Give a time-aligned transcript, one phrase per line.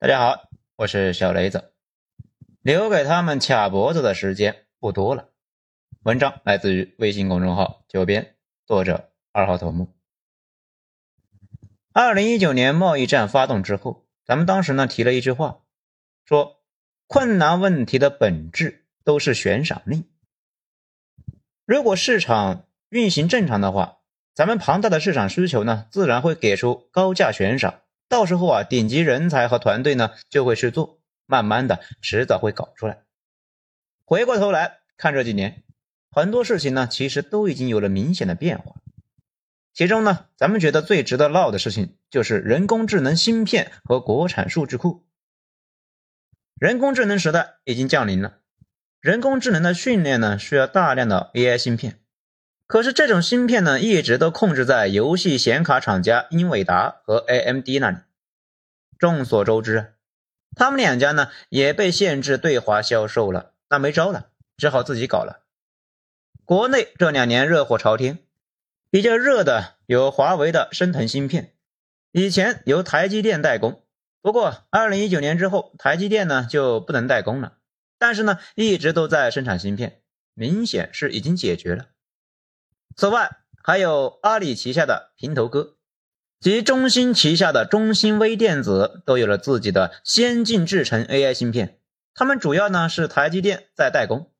[0.00, 1.72] 大家好，我是小雷子。
[2.62, 5.30] 留给他们卡脖子的时间不多了。
[6.04, 9.92] 文章来自于微信公众号“九编”，作者二号头目。
[11.92, 15.62] 二零一九年贸易战发动之后，咱们当时呢提了一句话，
[16.24, 16.62] 说
[17.08, 20.08] 困难问题的本质都是悬赏令。
[21.66, 23.98] 如果市场运行正常的话，
[24.32, 27.80] 咱们庞大的市场需求呢，自然会给出高价悬赏。
[28.08, 33.02] 到时候啊，顶级人才和团队呢就会去做，慢慢的，迟早会搞出来。
[34.04, 35.62] 回过头来看这几年，
[36.10, 38.76] 很多事情呢，其实都已经有了明显的变化。
[39.74, 45.04] 其中呢，咱们觉得最值得唠的事情，就是人工智能芯片和国产数据库。
[46.58, 48.38] 人工智能时代已经降临了，
[49.00, 52.00] 人工智能的训练呢，需要大量的 AI 芯片。
[52.68, 57.96] 可是这种芯片呢，一直都控制在游戏显卡厂家英伟达和 AMD 那里。
[58.98, 59.94] 众所周知，
[60.54, 65.46] 他们两家呢也被限制对华销售了，那没招了，只好自己搞了。
[66.44, 68.18] 国内这两年热火朝天，
[68.90, 71.54] 比较热的有华为的升腾芯片，
[72.12, 73.82] 以前由台积电代工，
[74.20, 77.56] 不过二零一九年之后，台积电呢就不能代工了，
[77.98, 80.02] 但是呢一直都在生产芯片，
[80.34, 81.86] 明显是已经解决了。
[82.96, 85.76] 此外，还有阿里旗下的平头哥
[86.40, 91.78] 及中兴旗下的中兴微电子都有了自己的先进制程 AI 芯片，
[92.14, 94.32] 他们主要呢是台积电在代工。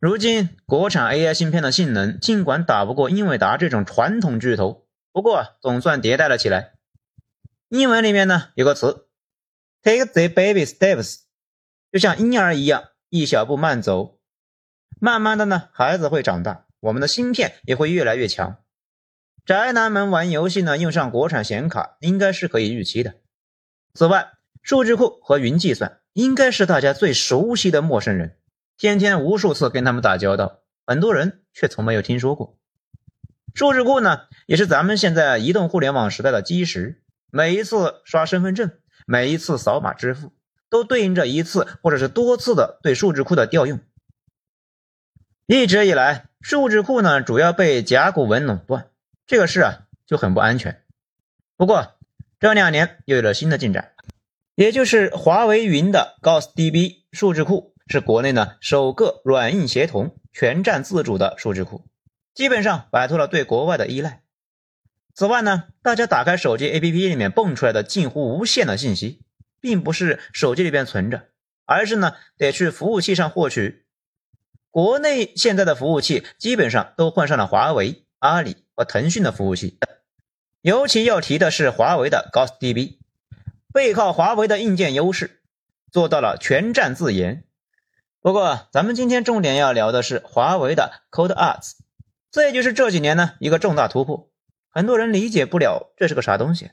[0.00, 6.74] 如今国产 AI 芯片的性能尽管打不过英伟达这种传统巨头，不过总算迭代了起来。
[7.68, 9.08] 英文里面呢有个词
[9.82, 11.20] ，take the baby steps，
[11.92, 14.18] 就像婴儿一样，一小步慢走，
[15.00, 16.66] 慢慢的呢，孩子会长大。
[16.82, 18.56] 我们的芯片也会越来越强，
[19.46, 23.14] 宅男们玩游戏呢，用上国产显卡应该是可以预期的。
[23.94, 28.36] 此外，数据库和云计算应该是大家最熟悉的陌生人，
[28.76, 32.58] 天天无数次跟他们打交道，很多人却从没有听说过。
[33.54, 37.00] 数据库呢，也是咱们现在移动互联网时代的基石，
[37.30, 38.72] 每一次刷身份证，
[39.06, 40.32] 每一次扫码支付，
[40.68, 43.78] 都对应着一次或者是多次的对数据库的调用。
[45.46, 48.88] 一直以来，数据库呢主要被甲骨文垄断，
[49.28, 50.82] 这个事啊就很不安全。
[51.56, 51.94] 不过
[52.40, 53.92] 这两年又有了新的进展，
[54.56, 61.84] 也就是华为云的 GaussDB 数据库是国内呢首个软硬协同、全站自主的数据库，
[62.34, 64.22] 基本上摆脱了对国外的依赖。
[65.14, 69.22] 此外呢，大家打开手机 APP 里面蹦出来的近乎无限的信息，
[69.60, 71.28] 并不是手机里边存着，
[71.66, 73.86] 而是呢得去服务器上获取。
[74.72, 79.78] 国内现在的服务器基本上都换上了华为、阿里和腾讯的服务器，
[80.62, 82.96] 尤其要提的是华为的 GaussDB，
[83.70, 85.42] 背靠华为的硬件优势，
[85.90, 87.44] 做到了全站自研。
[88.22, 91.72] 不过，咱们今天重点要聊的是华为的 CodeArts，
[92.30, 94.30] 这也就是这几年呢一个重大突破。
[94.70, 96.70] 很多人理解不了这是个啥东西。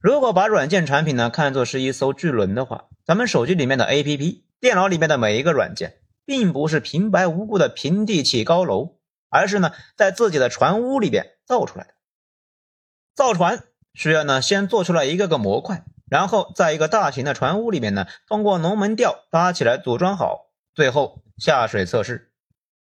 [0.00, 5.99] 如果把软件产品呢看作是一艘巨轮的话，咱们手机里面的 APP，电脑里面的每一个软件。
[6.30, 11.94] 并不是平白无故的平地起高楼，而是呢在自己的船坞里边造出来的。
[13.16, 13.64] 造船
[13.94, 22.30] 需要呢先做出来一个个模块，然后在一个大型的船坞里面呢通过龙门吊搭起来组装好，最后下水测试，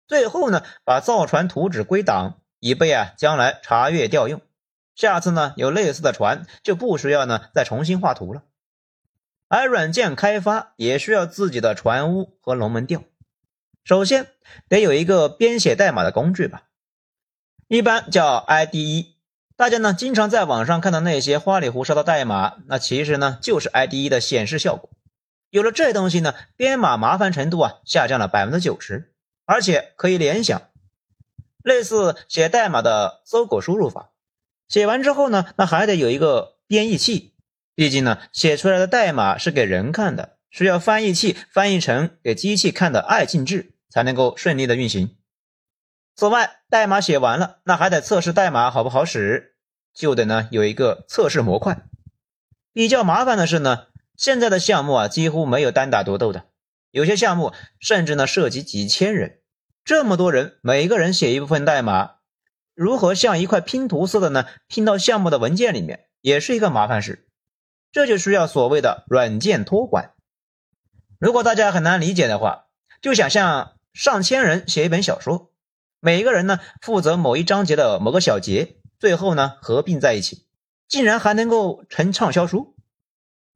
[0.09, 4.41] 最后呢把造船图纸归档，以备啊将来查阅调用。
[4.95, 8.45] 下次呢有类似的船就不需要呢再重新画图了。
[9.49, 13.03] 而软件开发也需要自己的船坞和龙门吊。
[13.85, 14.29] 首先
[14.67, 16.65] 得有一个编写代码的工具吧，
[17.69, 19.09] 一般叫 IDE。
[19.57, 24.89] 大家呢经常在网上看到那些花里胡哨的代码，那其实呢就是 IDE 的显示效果。
[25.51, 29.13] 有了这东西呢，编码麻烦程度啊下降了百分之九十，
[29.45, 30.63] 而且可以联想，
[31.63, 34.13] 类似写代码的搜狗输入法。
[34.67, 37.35] 写完之后呢，那还得有一个编译器，
[37.75, 43.74] 毕竟呢写出来的代码是给人看的，需要翻译器翻译成给机器看的爱进制。
[43.95, 45.17] 才能够顺利的运行。
[46.17, 49.55] 此外，代码写完了，那还得测试代码好不好使，
[49.95, 51.87] 就得呢有一个测试模块。
[52.73, 53.87] 比较麻烦的是呢，
[54.17, 56.47] 现在的项目啊几乎没有单打独斗的，
[56.91, 59.39] 有些项目甚至呢涉及几千人，
[59.85, 62.17] 这么多人，每个人写一部分代码，
[62.75, 67.29] 如何像一块拼图似的呢拼到项目的文件里面，也是一个麻烦事。
[67.93, 70.15] 这就需要所谓的软件托管。
[71.21, 72.65] 如果大家很难理解的话，
[73.01, 73.71] 就想象。
[73.95, 75.53] 上千人写一本小说，
[76.01, 80.47] 每一个人呢负责某一章节的某个小节，最后呢合并在一起，
[80.89, 82.75] 竟然还能够成畅销书。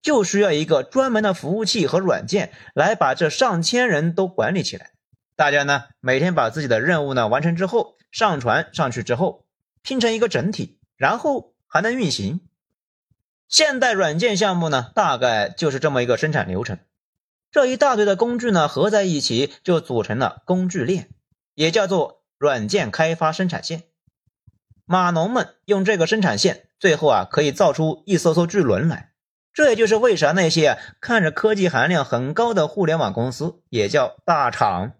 [0.01, 4.93] 就需要一个专门的服务器和软件来把这上千人都管理起来。
[5.35, 9.45] 大家呢每天把自己的任务呢完成之后，上传上去之后，
[9.83, 12.41] 拼成一个整体，然后还能运行。
[13.49, 16.79] 现代软件项目呢，大概就是这么一个生产流程。
[17.51, 21.09] 这一大堆的工具呢，合在一起就组成了工具链，
[21.55, 23.85] 也叫做软件开发生产线。
[24.85, 29.13] 码农们用这个生产线，最后啊可以造出一艘艘巨轮来。
[29.55, 34.93] 这也就是为啥那些看着科技含量很高的互联网公司也叫大厂，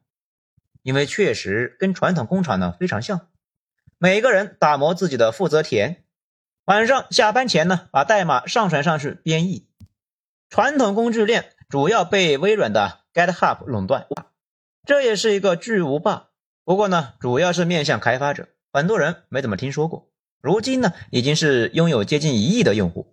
[0.83, 3.29] 因为确实跟传统工厂呢非常像。
[3.99, 6.03] 每个人打磨自己的负责田，
[6.65, 9.69] 晚上下班前呢把代码上传上去编译。
[10.49, 11.53] 传统工具链。
[11.69, 14.07] 主要被微软的 GitHub 垄断，
[14.87, 16.31] 这也是一个巨无霸。
[16.65, 20.11] 不过呢，主要是面向开发者，很多人没怎么听说过。
[20.41, 23.13] 如今呢，已经是拥有接近一亿的用户。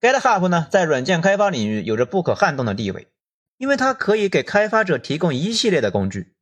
[0.00, 3.08] GitHub 呢，在软件开发领域有着不可撼动的地位，
[3.58, 6.32] 因为它可以给开发者提供一系列的工具，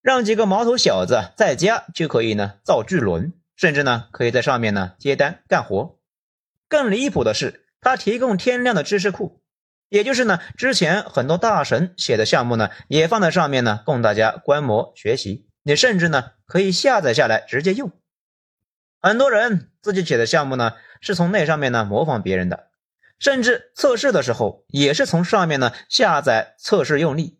[0.00, 5.98] 让几个毛头小子在家就可以呢造巨轮，甚至呢可以在上面呢接单干活。
[6.68, 9.42] 更离谱的是，它提供天量的知识库。
[9.94, 15.46] 也就是呢，之前很多大神写的项目呢，也放在上面呢，供大家观摩学习。
[15.62, 17.92] 你甚至呢，可以下载下来直接用。
[19.00, 22.70] 很多人自己写的项目呢，是从那上面呢模仿别人的，
[23.20, 27.38] 甚至测试的时候也是从上面呢下载测试用力。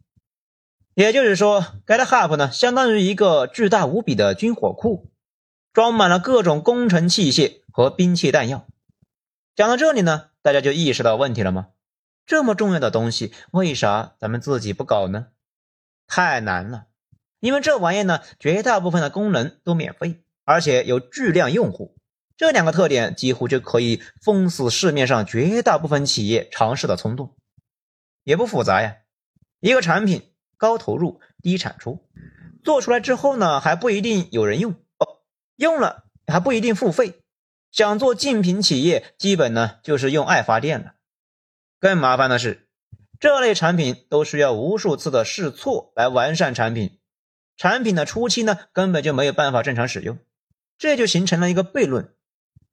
[0.95, 5.11] 也就是说，GitHub 呢，相当于一个巨大无比的军火库，
[5.73, 8.69] 装满了各种工程器械和兵器弹药。
[9.57, 11.67] 讲到这里呢，大家就意识到问题了吗？
[12.27, 15.29] 这么重要的东西，为啥咱们自己不搞呢？
[16.07, 16.87] 太难了，
[17.41, 21.97] 因为这玩意呢，绝大部分的功能都免费，而且有巨量用户，
[22.37, 27.37] 这两个特点几乎就可以封死市面上绝大部分企业尝试的冲动。
[28.23, 28.97] 也不复杂呀，
[29.61, 32.09] 一个产品高投入低产出，
[32.63, 35.21] 做出来之后呢，还不一定有人用哦，
[35.57, 37.21] 用了还不一定付费。
[37.71, 40.95] 想做竞品企业，基本呢就是用爱发电了。
[41.85, 42.67] 更麻烦的是，
[43.21, 46.99] 这类产品都需要无数次的试错来完善产品。
[47.59, 50.19] 产品的初期呢，根本就没有办法正常使用，
[50.79, 52.15] 这就形成了一个悖论：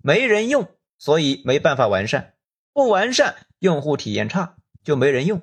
[0.02, 2.36] 没人用，所以没办法完善；
[2.72, 5.42] 不完善，用户体验差，就没人用。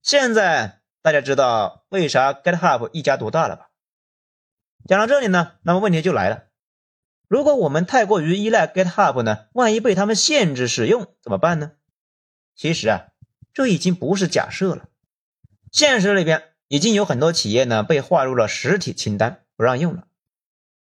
[0.00, 3.68] 现在大家知道为啥 GitHub 一家独大了吧？
[4.88, 6.44] 讲到这里呢，那么问题就来了：
[7.28, 11.72] 如果我们太过于依赖 GitHub 呢，万一被他们限制使用怎么办呢？
[12.56, 13.08] 其实啊，
[13.52, 14.88] 这已经不是假设了，
[15.70, 20.08] 现实里边已经有很多企业呢被划入了实体清单，不让用了。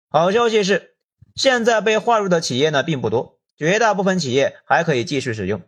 [0.09, 0.95] 好消息是，
[1.35, 5.63] 现在被划入的企业呢并不多，绝大部分企业还可以继续使用。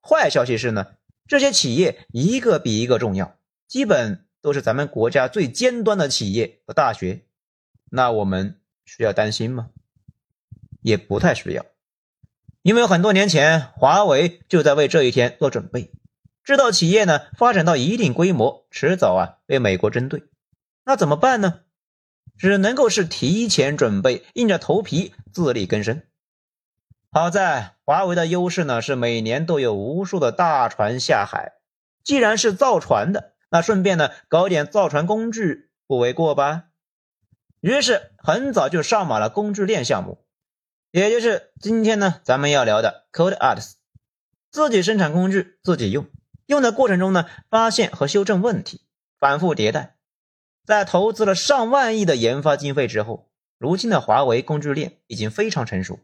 [0.00, 0.94] 坏消息是呢，
[1.26, 3.36] 这些企业一个比一个重要，
[3.66, 7.22] 基本都是咱们国家最尖端的企业和大学。
[7.90, 9.70] 那我们需要担心吗？
[10.80, 11.66] 也不太需要。
[12.62, 15.92] 因为很多年前，华为就在为这一天做准备，
[16.44, 20.24] 知道企业呢发展到一定规模，迟早啊被美国针对，
[20.84, 21.60] 那怎么办呢？
[22.36, 26.02] 只能够是提前准备，硬着头皮自力更生。
[27.10, 31.54] 好在华为的优势呢是每年都有无数的大船下海，
[32.04, 36.64] 既然是造船的，那顺便呢搞点造船工具不为过吧？
[37.60, 40.24] 于是很早就上马了工具链项目。
[40.92, 43.74] 也就是今天呢，咱们要聊的 Code Arts，
[44.50, 46.08] 自己生产工具，自己用，
[46.46, 48.80] 用的过程中呢，发现和修正问题，
[49.20, 49.96] 反复迭代。
[50.64, 56.00] 在投资了上万亿的研发经费之后，如今的华为工具链已经非常成熟。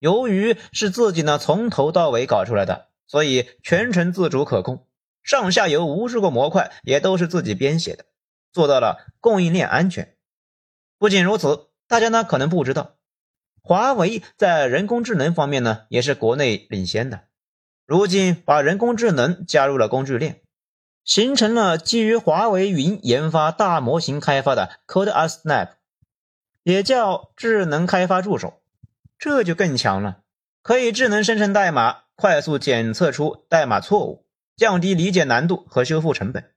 [0.00, 4.88] 由于是自己呢从头到尾搞出来的，所以全程自主可控，
[5.22, 8.04] 上下游无数个模块也都是自己编写的，
[8.52, 10.16] 做到了供应链安全。
[10.98, 12.96] 不仅如此，大家呢可能不知道。
[13.66, 17.22] 华为在人工智能方面呢，也是国内领先的。
[17.86, 20.42] 如今把人工智能加入了工具链，
[21.02, 25.70] 形成了基于华为云研发大模型开发的 Code as snap
[26.62, 28.60] 也叫智能开发助手。
[29.18, 30.20] 这就更强了，
[30.60, 36.50] 可以智能生成代码，快速检测出代码错误，降低理解难度和修复成本。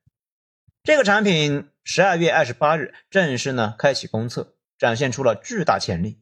[0.83, 6.19] 这个产品十二月二十八日正式呢开启公测，展现出了巨大潜力。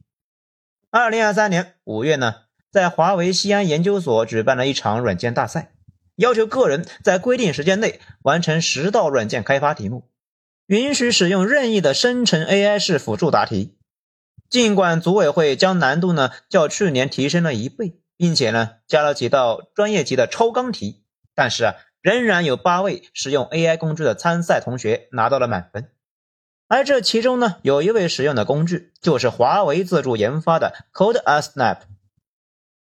[0.90, 2.36] 二零二三年五月呢，
[2.70, 5.72] 在华为西安研究所举办了一场软件大赛，
[6.14, 10.08] 要求个人在规定时间内完成十道软件开发题目，
[10.66, 13.76] 允许使用任意的生成 AI 式辅助答题。
[14.48, 25.90] 尽管组委会将难度呢较去年提升了一倍，并且呢加了几道专业级的超纲题，但是啊，仍然有八位使用 AI 工具的参赛同学拿到了满分。
[26.68, 31.82] 而这其中呢，有一位使用的工具就是华为自主研发的 Code Asnap。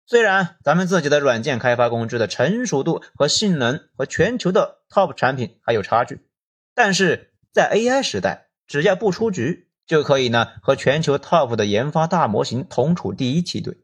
[0.05, 6.25] 虽然咱们自己的软件开发工具的成熟度和性能和全球的 Top 产品还有差距，
[6.73, 13.77] 但是在 AI 时代，只要不出局，就可以呢和全球 Top 的研发大模型同处第一梯队。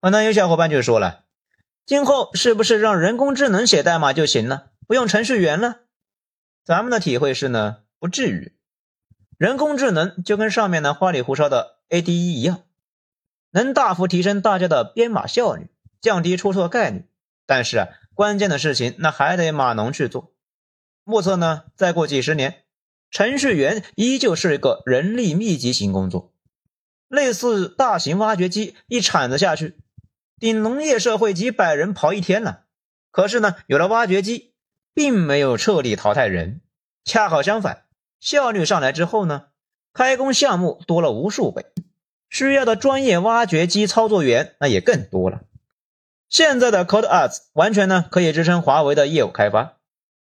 [0.00, 1.24] 可能有小伙伴就说了，
[1.84, 5.80] 今后是不是让人工智能写代码就行了，不用程序员了？
[6.64, 8.54] 咱们的体会是呢，不至于。
[9.38, 12.64] 人工智能就跟上面呢花里胡哨的 ADE 一样，
[13.52, 15.68] 能大幅提升大家的编码效率，
[16.00, 17.04] 降低出错概率。
[17.46, 20.34] 但是啊，关键的事情那还得码农去做。
[21.04, 22.64] 目测呢，再过几十年，
[23.12, 26.34] 程序员依旧是一个人力密集型工作。
[27.06, 29.78] 类似大型挖掘机一铲子下去，
[30.40, 32.64] 顶农业社会几百人刨一天了。
[33.12, 34.52] 可是呢，有了挖掘机，
[34.92, 36.60] 并没有彻底淘汰人，
[37.04, 37.84] 恰好相反。
[38.20, 39.46] 效率上来之后呢，
[39.92, 41.66] 开工项目多了无数倍，
[42.28, 45.42] 需要的专业挖掘机操作员那也更多了。
[46.28, 49.78] 现在的 CodeArts 完全呢可以支撑华为的业务开发，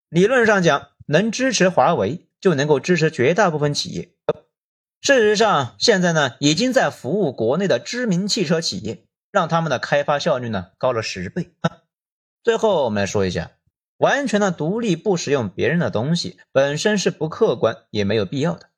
[0.09, 4.13] 理论上讲能支持华为，就能够支持绝大部分企业。
[5.01, 11.53] 事实上，现在呢已经在服务国内的知名汽车企业，让他们的开发效率呢高了十倍。
[12.43, 13.51] 最后我们来说一下。
[13.99, 18.71] 完全的独立不使用别人的东西本身是不客观也没有必要的。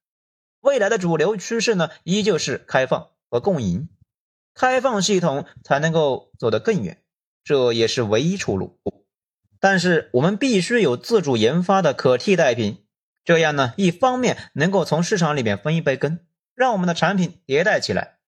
[0.60, 3.88] 未来的主流趋势呢，依旧是开放和共赢，
[4.54, 7.02] 开放系统才能够走得更远，
[7.44, 8.80] 这也是唯一出路。
[9.60, 12.84] 但是我们必须有自主研发的可替代品，
[13.24, 16.20] 这样呢，一方面能够从市场里面分一杯羹，
[16.54, 18.18] 让我们的产品迭代起来；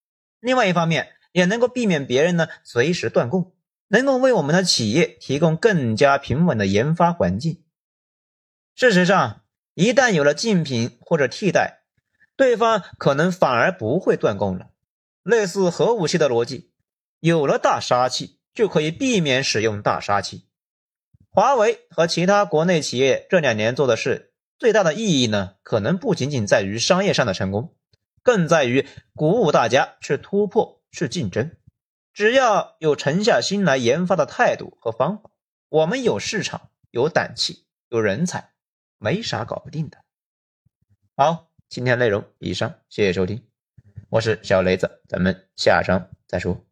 [0.40, 3.52] 另外一方面也能够避免别人呢随时断供。
[3.92, 7.64] 能够为我们的企业提供更加平稳的研发环境。
[8.76, 9.42] 事实上，
[9.74, 11.82] 一旦有了竞品或者替代，
[12.36, 14.70] 对方可能反而不会断供了。
[15.24, 16.70] 类似核武器的逻辑，
[17.18, 20.46] 有了大杀器就可以避免使用大杀器。
[21.28, 27.74] 华为和其他国内企业这两年做的事，最大的意义呢，可能不仅仅在于商业上的成功，
[28.22, 31.50] 更在于鼓舞大家去突破、去竞争。
[32.20, 35.30] 只要有沉下心来研发的态度和方法，
[35.70, 38.50] 我们有市场、有胆气、有人才，
[38.98, 39.96] 没啥搞不定的。
[41.16, 43.42] 好，今天内容以上，谢谢收听，
[44.10, 46.62] 我是小雷子，咱们下章再说。